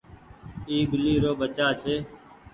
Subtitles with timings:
[0.67, 1.95] اي ٻلي رو ٻچآ ڇي۔